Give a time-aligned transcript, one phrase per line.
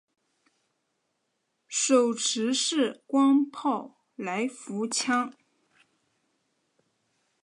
[1.67, 5.31] 手持式光炮来福枪。